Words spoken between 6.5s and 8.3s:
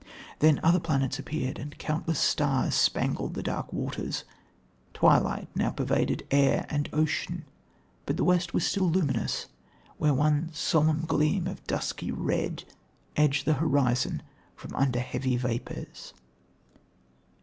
and ocean, but the